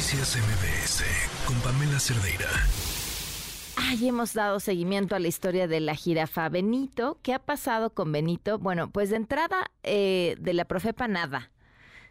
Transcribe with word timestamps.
Noticias 0.00 0.38
MBS 0.38 1.04
con 1.46 1.60
Pamela 1.60 2.00
Cerdeira. 2.00 2.48
Ay, 3.76 4.08
hemos 4.08 4.32
dado 4.32 4.58
seguimiento 4.58 5.14
a 5.14 5.18
la 5.18 5.28
historia 5.28 5.68
de 5.68 5.78
la 5.80 5.94
jirafa 5.94 6.48
Benito. 6.48 7.18
¿Qué 7.22 7.34
ha 7.34 7.38
pasado 7.38 7.92
con 7.92 8.10
Benito? 8.10 8.58
Bueno, 8.58 8.90
pues 8.90 9.10
de 9.10 9.16
entrada 9.16 9.70
eh, 9.82 10.36
de 10.40 10.54
la 10.54 10.64
Profepa 10.64 11.06
nada. 11.06 11.50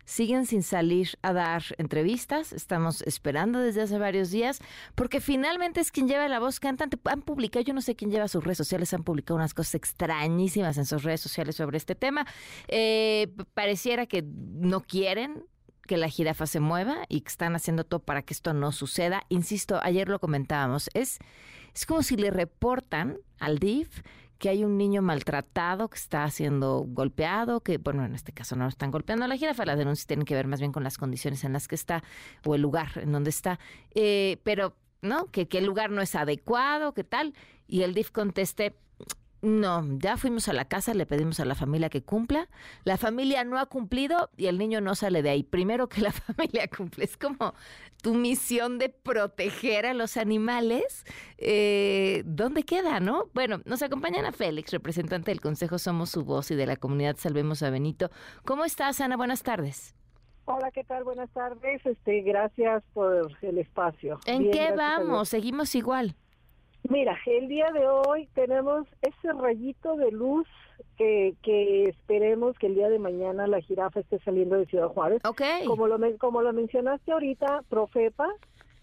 Siguen 0.05 0.46
sin 0.46 0.62
salir 0.62 1.17
a 1.23 1.33
dar 1.33 1.63
entrevistas. 1.79 2.54
Estamos 2.54 3.02
esperando 3.02 3.57
desde 3.57 3.82
hace 3.82 3.98
varios 3.98 4.30
días 4.30 4.60
porque 4.94 5.20
finalmente 5.20 5.80
es 5.80 5.92
quien 5.92 6.08
lleva 6.08 6.28
la 6.28 6.40
voz 6.40 6.60
cantante. 6.60 7.00
Han 7.06 7.24
publicado, 7.24 7.66
yo 7.66 7.74
no 7.74 7.82
sé 7.82 7.96
quién 7.96 8.12
lleva 8.12 8.28
sus 8.28 8.44
redes 8.44 8.60
sociales, 8.60 8.94
han 8.94 9.04
publicado 9.04 9.36
unas 9.36 9.56
cosas 9.56 9.74
extrañísimas 9.74 10.78
en 10.78 10.86
sus 10.86 11.02
redes 11.02 11.21
sociales 11.21 11.56
sobre 11.56 11.78
este 11.78 11.96
tema. 11.96 12.28
Eh, 12.68 13.34
pareciera 13.56 14.06
que 14.06 14.21
no 14.21 14.82
quieren 14.82 15.44
que 15.90 15.98
la 15.98 16.08
jirafa 16.08 16.46
se 16.46 16.60
mueva 16.60 16.98
y 17.10 17.21
que 17.21 17.30
están 17.30 17.56
haciendo 17.56 17.84
todo 17.84 18.00
para 18.00 18.21
que 18.21 18.36
esto 18.36 18.54
no 18.54 18.71
suceda. 18.71 19.24
Insisto, 19.28 19.80
ayer 19.82 20.07
lo 20.07 20.20
comentábamos, 20.20 20.92
es, 20.93 21.18
es 21.74 21.88
como 21.88 22.04
si 22.04 22.16
le 22.16 22.30
reportan 22.30 23.18
al 23.39 23.57
DIF 23.57 24.04
que 24.38 24.50
hay 24.50 24.64
un 24.64 24.78
niño 24.78 25.02
maltratado 25.02 25.89
que 25.89 25.97
está 25.97 26.30
siendo 26.30 26.86
golpeado, 26.88 27.61
que, 27.61 27.80
bueno, 27.80 28.06
en 28.06 28.14
este 28.14 28.32
caso 28.32 28.56
no 28.56 28.66
lo 28.66 28.70
están 28.70 28.92
golpeando 28.92 29.25
a 29.25 29.28
la 29.28 29.36
jirafa, 29.36 29.66
las 29.66 29.80
denuncias 29.80 30.06
tienen 30.06 30.28
que 30.28 30.36
ver 30.36 30.46
más 30.46 30.60
bien 30.60 30.71
con 30.71 30.83
las 30.83 31.00
condiciones 31.00 31.44
en 31.44 31.54
las 31.54 31.68
que 31.68 31.74
está 31.74 32.03
o 32.45 32.53
el 32.53 32.61
lugar 32.61 32.92
en 32.97 33.11
donde 33.11 33.31
está, 33.31 33.59
eh, 33.95 34.38
pero, 34.44 34.75
¿no? 35.02 35.25
Que, 35.31 35.47
que 35.47 35.58
el 35.58 35.66
lugar 35.66 35.89
no 35.89 36.03
es 36.03 36.14
adecuado, 36.14 36.94
¿qué 36.94 37.03
tal? 37.03 37.33
Y 37.67 37.81
el 37.81 37.95
DIF 37.95 38.11
conteste, 38.11 38.75
no, 39.42 39.86
ya 40.00 40.17
fuimos 40.17 40.50
a 40.50 40.53
la 40.53 40.66
casa, 40.66 40.94
le 40.94 41.06
pedimos 41.06 41.39
a 41.39 41.45
la 41.45 41.56
familia 41.56 41.89
que 41.89 42.03
cumpla. 42.03 42.50
La 42.84 42.97
familia 42.97 43.45
no 43.45 43.58
ha 43.58 43.67
cumplido 43.67 44.30
y 44.36 44.47
el 44.47 44.58
niño 44.58 44.81
no 44.81 44.95
sale 44.95 45.22
de 45.22 45.30
ahí. 45.30 45.44
Primero 45.44 45.88
que 45.88 46.02
la 46.02 46.11
familia 46.11 46.67
cumple. 46.67 47.06
Es 47.06 47.16
como 47.16 47.53
tu 48.02 48.16
misión 48.16 48.80
de 48.80 48.89
proteger 48.89 49.86
a 49.86 49.94
los 49.94 50.17
animales. 50.17 51.05
Eh, 51.38 52.23
¿Dónde 52.25 52.63
queda, 52.63 53.00
no? 53.00 53.30
Bueno, 53.33 53.61
nos 53.66 53.81
acompañan 53.81 54.25
a 54.25 54.33
Félix, 54.33 54.72
representante 54.72 55.31
del 55.31 55.39
Consejo 55.39 55.80
Somos 55.80 56.09
Su 56.09 56.25
Voz 56.25 56.52
y 56.52 56.56
de 56.56 56.66
la 56.66 56.75
comunidad 56.75 57.16
Salvemos 57.17 57.63
a 57.63 57.69
Benito. 57.69 58.11
¿Cómo 58.44 58.66
estás, 58.66 59.00
Ana? 59.00 59.16
Buenas 59.16 59.44
tardes. 59.44 59.95
Hola, 60.45 60.72
¿qué 60.72 60.83
tal? 60.83 61.03
Buenas 61.03 61.30
tardes. 61.30 61.85
Este, 61.85 62.22
gracias 62.22 62.83
por 62.94 63.31
el 63.41 63.58
espacio. 63.59 64.19
¿En 64.25 64.39
Bien, 64.39 64.52
qué 64.52 64.72
vamos? 64.75 65.30
Seguimos 65.30 65.75
igual. 65.75 66.16
Mira, 66.89 67.15
el 67.27 67.47
día 67.47 67.67
de 67.71 67.87
hoy 67.87 68.27
tenemos 68.33 68.87
ese 69.01 69.31
rayito 69.33 69.95
de 69.95 70.11
luz 70.11 70.47
que, 70.97 71.35
que 71.43 71.85
esperemos 71.85 72.57
que 72.57 72.65
el 72.67 72.75
día 72.75 72.89
de 72.89 72.97
mañana 72.97 73.45
la 73.45 73.61
jirafa 73.61 73.99
esté 73.99 74.17
saliendo 74.19 74.55
de 74.55 74.65
Ciudad 74.65 74.87
Juárez. 74.89 75.21
Ok. 75.23 75.41
Como 75.67 75.87
lo, 75.87 75.97
como 76.17 76.41
lo 76.41 76.51
mencionaste 76.51 77.11
ahorita, 77.11 77.63
Profepa 77.69 78.27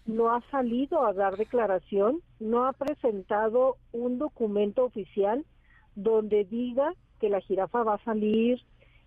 no 0.05 0.33
ha 0.33 0.41
salido 0.51 1.05
a 1.05 1.11
dar 1.11 1.35
declaración, 1.35 2.21
no 2.39 2.65
ha 2.65 2.71
presentado 2.71 3.75
un 3.91 4.19
documento 4.19 4.85
oficial 4.85 5.43
donde 5.95 6.45
diga 6.45 6.93
que 7.19 7.29
la 7.29 7.41
jirafa 7.41 7.83
va 7.83 7.95
a 7.95 8.03
salir 8.05 8.61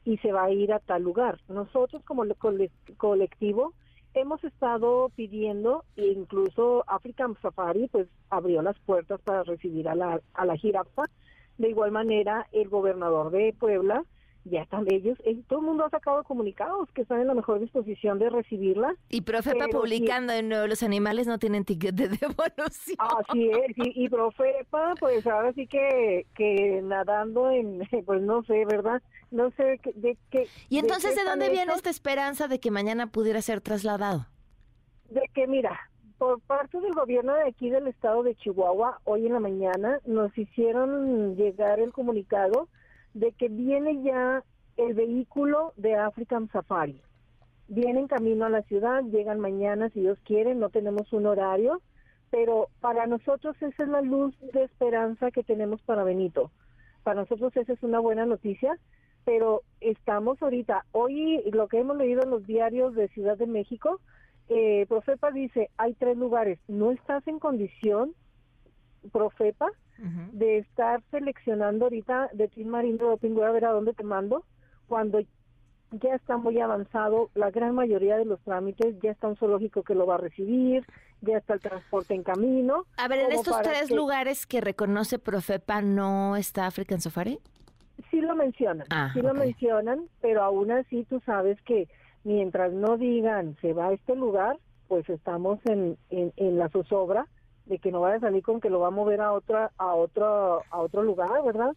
y 0.05 0.19
se 0.19 0.31
va 0.31 0.45
a 0.45 0.51
ir 0.51 0.75
a 0.75 0.79
tal 0.79 1.03
lugar. 1.03 1.39
Nosotros 1.49 2.03
como 2.05 2.25
cole- 2.35 2.71
colectivo 2.99 3.73
hemos 4.15 4.43
estado 4.45 5.11
pidiendo 5.15 5.85
e 5.97 6.07
incluso 6.07 6.85
African 6.87 7.37
Safari 7.41 7.89
pues 7.89 8.09
abrió 8.29 8.63
las 8.63 8.79
puertas 8.81 9.21
para 9.21 9.43
recibir 9.45 9.89
a 9.89 9.95
la, 9.95 10.21
a 10.35 10.47
la 10.47 10.57
jirafa. 10.57 11.05
De 11.59 11.69
igual 11.69 11.93
manera, 11.93 12.47
el 12.53 12.69
gobernador 12.69 13.31
de 13.31 13.55
Puebla 13.59 14.05
ya 14.45 14.63
están 14.63 14.87
ellos, 14.91 15.19
eh, 15.25 15.39
todo 15.49 15.61
el 15.61 15.67
mundo 15.67 15.85
ha 15.85 15.91
sacado 15.91 16.25
comunicados 16.25 16.89
que 16.95 17.03
están 17.03 17.21
en 17.21 17.27
la 17.27 17.35
mejor 17.35 17.61
disposición 17.61 18.19
de 18.19 18.31
recibirla. 18.31 18.95
Y 19.09 19.23
Profepa 19.23 19.69
publicando 19.69 20.33
de 20.33 20.43
nuevo, 20.43 20.67
los 20.67 20.83
animales 20.83 21.27
no 21.27 21.39
tienen 21.39 21.65
ticket 21.65 21.95
de 21.95 22.09
devolución. 22.21 22.97
Así 22.99 23.51
es, 23.51 23.77
y, 23.77 24.05
y 24.05 24.09
Profepa, 24.09 24.95
pues 24.99 25.27
ahora 25.27 25.53
sí 25.53 25.67
que, 25.67 26.27
que 26.35 26.81
nadando 26.83 27.51
en, 27.51 27.81
pues 28.07 28.23
no 28.23 28.43
sé, 28.45 28.65
¿verdad? 28.65 29.03
No 29.31 29.51
sé 29.53 29.81
de 29.95 30.17
qué. 30.31 30.47
¿Y 30.69 30.79
entonces 30.79 31.15
de 31.15 31.21
están 31.21 31.39
dónde 31.39 31.53
viene 31.53 31.73
esta 31.73 31.91
esperanza 31.91 32.49
de 32.49 32.59
que 32.59 32.71
mañana 32.71 33.07
pudiera 33.09 33.41
ser 33.43 33.61
trasladado? 33.61 34.27
De 35.09 35.23
que, 35.35 35.47
mira, 35.47 35.79
por 36.19 36.41
parte 36.43 36.81
del 36.81 36.93
gobierno 36.93 37.35
de 37.35 37.45
aquí 37.45 37.71
del 37.71 37.87
estado 37.87 38.23
de 38.23 38.35
Chihuahua, 38.37 39.01
hoy 39.05 39.27
en 39.27 39.33
la 39.33 39.41
mañana 39.41 40.01
nos 40.05 40.37
hicieron 40.37 41.37
llegar 41.37 41.81
el 41.81 41.93
comunicado 41.93 42.69
de 43.15 43.33
que 43.33 43.49
viene 43.49 44.03
ya 44.03 44.43
el 44.77 44.95
vehículo 44.95 45.73
de 45.77 45.97
African 45.97 46.49
Safari. 46.49 47.01
Vienen 47.69 48.09
camino 48.09 48.47
a 48.47 48.51
la 48.51 48.63
ciudad, 48.63 49.03
llegan 49.05 49.41
mañana 49.41 49.91
si 49.91 50.01
Dios 50.01 50.19
quiere, 50.25 50.55
no 50.55 50.71
tenemos 50.71 51.13
un 51.13 51.27
horario, 51.27 51.81
pero 52.31 52.69
para 52.81 53.07
nosotros 53.07 53.57
esa 53.61 53.83
es 53.83 53.89
la 53.89 54.01
luz 54.01 54.35
de 54.53 54.65
esperanza 54.65 55.31
que 55.31 55.43
tenemos 55.43 55.81
para 55.83 56.05
Benito. 56.05 56.51
Para 57.03 57.21
nosotros 57.21 57.57
esa 57.57 57.73
es 57.73 57.83
una 57.83 57.99
buena 57.99 58.27
noticia, 58.27 58.79
pero 59.25 59.63
estamos 59.81 60.43
ahorita, 60.43 60.85
hoy 60.93 61.43
lo 61.53 61.69
que 61.69 61.79
hemos 61.79 61.97
leído 61.97 62.23
en 62.23 62.31
los 62.31 62.47
diarios 62.47 62.95
de 62.95 63.09
Ciudad 63.09 63.37
de 63.37 63.47
México, 63.47 64.01
eh, 64.49 64.87
Profepa 64.89 65.31
dice, 65.31 65.71
hay 65.77 65.95
tres 65.95 66.17
lugares, 66.17 66.59
no 66.67 66.91
estás 66.91 67.27
en 67.29 67.39
condición, 67.39 68.15
Profepa, 69.13 69.67
de 70.33 70.59
estar 70.59 71.03
seleccionando 71.11 71.85
ahorita 71.87 72.31
de 72.33 72.49
Team 72.49 72.69
Marine 72.69 72.97
Doping, 72.97 73.35
voy 73.35 73.45
a 73.45 73.51
ver 73.51 73.67
a 73.67 73.73
dónde 73.73 73.93
te 73.93 74.03
mando, 74.03 74.45
cuando 74.89 75.21
ya 75.93 76.15
está 76.15 76.37
muy 76.39 76.59
avanzado, 76.61 77.29
la 77.35 77.51
gran 77.51 77.75
mayoría 77.75 78.17
de 78.17 78.25
los 78.25 78.41
trámites, 78.41 78.97
ya 79.03 79.11
está 79.11 79.29
un 79.29 79.37
zoológico 79.37 79.83
que 79.83 79.95
lo 79.95 80.07
va 80.07 80.15
a 80.15 80.19
recibir, 80.19 80.87
ya 81.21 81.37
está 81.39 81.55
el 81.55 81.61
transporte 81.61 82.15
en 82.15 82.23
camino. 82.23 82.87
A 82.97 83.09
ver, 83.09 83.19
en 83.21 83.33
estos 83.33 83.61
tres 83.63 83.89
que- 83.89 83.95
lugares 83.95 84.47
que 84.47 84.61
reconoce 84.63 85.19
Profepa, 85.19 85.83
¿no 85.83 86.37
está 86.37 86.67
African 86.67 87.01
Safari? 87.01 87.39
Sí 88.11 88.21
lo 88.23 88.35
mencionan, 88.37 88.87
Ah, 88.91 89.11
sí 89.13 89.21
lo 89.21 89.35
mencionan, 89.35 90.07
pero 90.23 90.43
aún 90.43 90.71
así 90.71 91.05
tú 91.11 91.21
sabes 91.27 91.61
que 91.63 91.89
mientras 92.25 92.73
no 92.73 92.97
digan 92.97 93.57
se 93.61 93.75
va 93.75 93.89
a 93.89 93.93
este 93.93 94.15
lugar, 94.17 94.57
pues 94.89 95.07
estamos 95.11 95.59
en, 95.67 95.99
en, 96.09 96.33
en 96.37 96.57
la 96.59 96.69
zozobra 96.71 97.27
de 97.71 97.79
que 97.79 97.91
no 97.93 98.01
vaya 98.01 98.17
a 98.17 98.21
salir 98.21 98.43
con 98.43 98.61
que 98.61 98.69
lo 98.69 98.81
va 98.81 98.89
a 98.89 98.91
mover 98.91 99.21
a 99.23 99.33
otra 99.33 99.71
a 99.79 99.95
otro 99.95 100.63
a 100.71 100.79
otro 100.81 101.03
lugar, 101.03 101.43
¿verdad? 101.45 101.73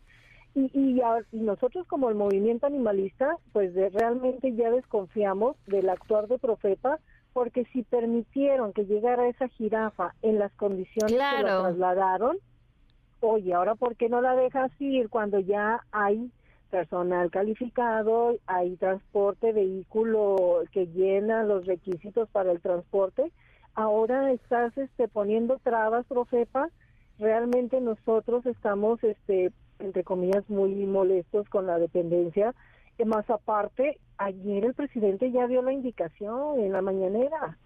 Y, 0.56 0.70
y, 0.74 1.02
a- 1.02 1.24
y 1.32 1.38
nosotros 1.38 1.88
como 1.88 2.10
el 2.10 2.16
movimiento 2.16 2.66
animalista, 2.68 3.38
pues 3.54 3.74
de- 3.74 3.90
realmente 3.90 4.54
ya 4.56 4.70
desconfiamos 4.72 5.56
del 5.68 5.90
actuar 5.90 6.28
de 6.28 6.38
Profepa, 6.40 7.00
porque 7.32 7.66
si 7.72 7.84
permitieron 7.84 8.74
que 8.74 8.86
llegara 8.86 9.28
esa 9.28 9.48
jirafa 9.48 10.14
en 10.22 10.38
las 10.40 10.52
condiciones 10.56 11.18
que 11.18 11.38
la 11.44 11.58
trasladaron, 11.62 12.38
oye, 13.22 13.54
ahora 13.54 13.76
¿por 13.76 13.96
qué 13.96 14.10
no 14.10 14.22
la 14.22 14.36
dejas 14.36 14.72
ir 14.80 15.10
cuando 15.10 15.40
ya 15.40 15.84
hay 15.92 16.32
personal 16.70 17.30
calificado, 17.32 18.36
hay 18.48 18.76
transporte, 18.78 19.54
vehículo 19.54 20.64
que 20.72 20.88
llena 20.88 21.44
los 21.44 21.66
requisitos 21.68 22.30
para 22.30 22.52
el 22.52 22.62
transporte? 22.62 23.32
Ahora 23.76 24.32
estás 24.32 24.78
este, 24.78 25.08
poniendo 25.08 25.58
trabas, 25.60 26.06
Profepa. 26.06 26.70
Realmente 27.20 27.80
nosotros 27.82 28.46
estamos, 28.46 29.04
este, 29.04 29.52
entre 29.80 30.04
comillas, 30.04 30.48
muy 30.50 30.74
molestos 30.86 31.48
con 31.50 31.66
la 31.68 31.80
dependencia. 31.80 32.54
Eh, 32.98 33.06
Más 33.06 33.28
aparte, 33.30 33.98
ayer 34.18 34.66
el 34.66 34.74
presidente 34.76 35.32
ya 35.32 35.48
dio 35.48 35.62
la 35.62 35.74
indicación 35.74 36.60
en 36.60 36.72
la 36.72 36.82
mañanera 36.82 37.58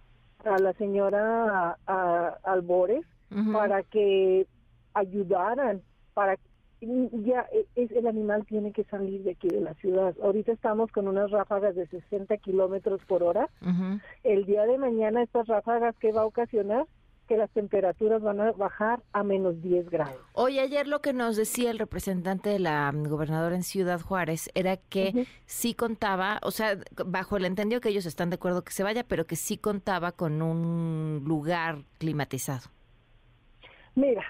a 0.46 0.58
la 0.60 0.74
señora 0.74 1.78
a- 1.86 2.38
Albores 2.44 3.06
Ujú. 3.32 3.52
para 3.52 3.84
que 3.84 4.48
ayudaran, 4.94 5.82
para 6.14 6.38
ya 6.82 7.48
e- 7.52 7.66
es, 7.76 7.92
el 7.92 8.08
animal 8.08 8.46
tiene 8.46 8.72
que 8.72 8.84
salir 8.86 9.24
de 9.24 9.32
aquí 9.32 9.48
de 9.48 9.62
la 9.62 9.74
ciudad. 9.76 10.16
Ahorita 10.22 10.52
estamos 10.52 10.92
con 10.92 11.08
unas 11.08 11.32
ráfagas 11.32 11.76
de 11.76 11.88
60 11.88 12.38
kilómetros 12.38 13.02
por 13.06 13.24
hora. 13.24 13.50
El 14.24 14.46
día 14.46 14.66
de 14.66 14.78
mañana 14.78 15.24
estas 15.24 15.48
ráfagas 15.48 15.96
que 15.98 16.12
va 16.12 16.22
a 16.22 16.26
ocasionar 16.26 16.86
que 17.28 17.38
las 17.38 17.50
temperaturas 17.52 18.22
van 18.22 18.40
a 18.40 18.52
bajar 18.54 19.04
a 19.12 19.22
menos 19.22 19.62
10 19.62 19.90
grados. 19.90 20.16
Hoy 20.34 20.60
ayer 20.60 20.88
lo 20.88 21.02
que 21.02 21.12
nos 21.14 21.36
decía 21.36 21.72
el 21.72 21.78
representante 21.78 22.50
de 22.50 22.60
la 22.60 22.92
mm, 22.92 23.04
gobernadora 23.08 23.56
en 23.56 23.64
Ciudad 23.64 24.00
Juárez 24.00 24.50
era 24.56 24.78
que 24.78 25.28
sí 25.46 25.74
contaba, 25.74 26.40
o 26.44 26.52
sea, 26.52 26.78
bajo 27.06 27.38
el 27.38 27.46
entendido 27.46 27.82
que 27.82 27.90
ellos 27.90 28.06
están 28.06 28.30
de 28.30 28.36
acuerdo 28.36 28.64
que 28.64 28.72
se 28.72 28.84
vaya, 28.84 29.04
pero 29.04 29.28
que 29.28 29.36
sí 29.36 29.58
contaba 29.58 30.14
con 30.14 30.42
un 30.42 31.24
lugar 31.26 31.84
climatizado. 31.98 32.70
Mira, 33.94 34.24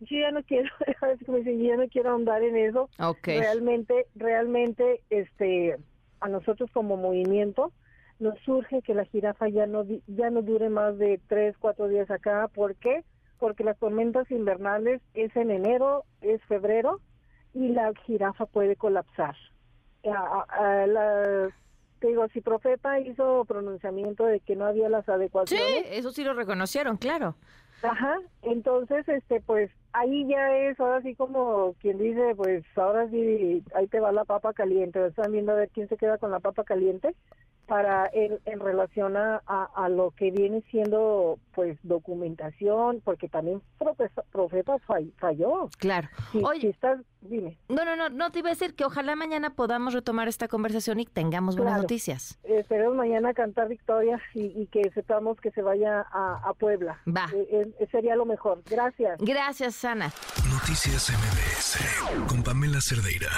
yo 0.00 0.18
ya 0.20 0.30
no 0.30 0.42
quiero, 0.44 0.70
dicen, 1.18 1.58
yo 1.58 1.68
ya 1.70 1.76
no 1.76 1.88
quiero 1.88 2.10
ahondar 2.10 2.42
en 2.42 2.56
eso. 2.56 2.88
Ok. 3.00 3.28
Realmente, 3.28 4.06
realmente, 4.14 5.02
este, 5.10 5.76
a 6.20 6.28
nosotros 6.28 6.70
como 6.72 6.96
movimiento 6.96 7.72
nos 8.18 8.38
surge 8.40 8.82
que 8.82 8.94
la 8.94 9.04
jirafa 9.04 9.48
ya 9.48 9.66
no 9.66 9.84
ya 10.08 10.30
no 10.30 10.42
dure 10.42 10.68
más 10.70 10.98
de 10.98 11.20
tres, 11.28 11.56
cuatro 11.58 11.86
días 11.88 12.10
acá. 12.10 12.48
¿Por 12.52 12.74
qué? 12.76 13.04
Porque 13.38 13.62
las 13.62 13.78
tormentas 13.78 14.28
invernales 14.32 15.00
es 15.14 15.34
en 15.36 15.52
enero, 15.52 16.04
es 16.20 16.42
febrero 16.44 17.00
y 17.54 17.68
la 17.68 17.92
jirafa 18.06 18.46
puede 18.46 18.74
colapsar. 18.74 19.36
A- 20.04 20.44
a- 20.48 20.82
a 20.82 20.86
la- 20.88 21.50
te 22.00 22.08
digo, 22.08 22.26
si 22.28 22.40
Profepa 22.40 22.98
hizo 23.00 23.44
pronunciamiento 23.44 24.24
de 24.24 24.40
que 24.40 24.56
no 24.56 24.66
había 24.66 24.88
las 24.88 25.04
Sí, 25.04 25.10
adecuaciones, 25.12 25.84
eso 25.90 26.10
sí 26.10 26.24
lo 26.24 26.32
reconocieron, 26.34 26.96
claro. 26.96 27.36
Ajá, 27.82 28.16
entonces, 28.42 29.08
este, 29.08 29.40
pues 29.40 29.70
ahí 29.92 30.26
ya 30.28 30.56
es, 30.56 30.78
ahora 30.80 31.02
sí 31.02 31.14
como 31.14 31.74
quien 31.80 31.98
dice, 31.98 32.34
pues 32.36 32.64
ahora 32.76 33.08
sí, 33.10 33.62
ahí 33.74 33.86
te 33.88 34.00
va 34.00 34.12
la 34.12 34.24
papa 34.24 34.52
caliente, 34.52 35.04
están 35.06 35.32
viendo 35.32 35.52
a 35.52 35.56
ver 35.56 35.70
quién 35.70 35.88
se 35.88 35.96
queda 35.96 36.18
con 36.18 36.30
la 36.30 36.40
papa 36.40 36.64
caliente 36.64 37.14
para 37.68 38.08
en, 38.12 38.38
en 38.46 38.58
relación 38.60 39.16
a, 39.16 39.42
a, 39.46 39.68
a 39.76 39.88
lo 39.90 40.10
que 40.12 40.30
viene 40.30 40.62
siendo, 40.70 41.38
pues, 41.54 41.78
documentación, 41.82 43.00
porque 43.04 43.28
también 43.28 43.62
Profesa- 43.78 44.24
Profeta 44.32 44.76
fall- 44.86 45.12
falló. 45.18 45.68
Claro. 45.78 46.08
Si, 46.32 46.42
Oye, 46.42 46.60
si 46.62 46.66
estás, 46.68 46.98
dime, 47.20 47.58
no, 47.68 47.84
no, 47.84 47.94
no, 47.94 48.08
no 48.08 48.30
te 48.32 48.38
iba 48.40 48.48
a 48.48 48.52
decir 48.52 48.74
que 48.74 48.84
ojalá 48.84 49.14
mañana 49.16 49.50
podamos 49.54 49.92
retomar 49.94 50.28
esta 50.28 50.48
conversación 50.48 50.98
y 51.00 51.04
tengamos 51.06 51.56
buenas 51.56 51.74
Claro. 51.74 51.82
noticias. 51.82 52.38
esperemos 52.44 52.96
mañana 52.96 53.34
cantar 53.34 53.68
victoria 53.68 54.20
y, 54.34 54.46
y 54.60 54.66
que 54.68 54.90
sepamos 54.94 55.38
que 55.40 55.50
se 55.50 55.62
vaya 55.62 56.06
a, 56.10 56.40
a 56.48 56.54
Puebla. 56.54 56.98
Va. 57.06 57.28
Eh, 57.34 57.70
eh, 57.78 57.88
sería 57.90 58.16
lo 58.16 58.24
mejor. 58.24 58.62
Gracias. 58.68 59.18
Gracias, 59.20 59.84
Ana. 59.84 60.10
Noticias 60.50 61.10
MBS 61.10 62.26
con 62.28 62.42
Pamela 62.42 62.80
Cerdeira. 62.80 63.28